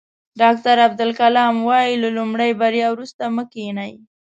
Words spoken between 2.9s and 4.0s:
وروسته مه کینئ.